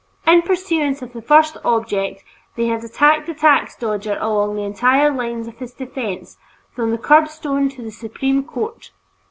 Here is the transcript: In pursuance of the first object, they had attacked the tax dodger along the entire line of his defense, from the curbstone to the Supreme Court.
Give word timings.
In 0.25 0.41
pursuance 0.41 1.03
of 1.03 1.13
the 1.13 1.21
first 1.21 1.57
object, 1.63 2.23
they 2.55 2.65
had 2.69 2.83
attacked 2.83 3.27
the 3.27 3.35
tax 3.35 3.75
dodger 3.75 4.17
along 4.19 4.55
the 4.55 4.63
entire 4.63 5.11
line 5.13 5.47
of 5.47 5.59
his 5.59 5.73
defense, 5.75 6.39
from 6.71 6.89
the 6.89 6.97
curbstone 6.97 7.69
to 7.69 7.83
the 7.83 7.91
Supreme 7.91 8.43
Court. 8.43 8.89